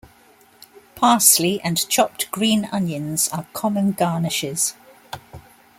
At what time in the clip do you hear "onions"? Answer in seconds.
2.73-3.29